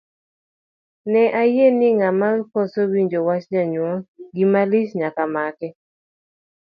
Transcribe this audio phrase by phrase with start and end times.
[1.11, 3.97] Ne ayie ni ng'ama okoso winjo wach janyuol,
[4.35, 5.67] gima lich nyaka make.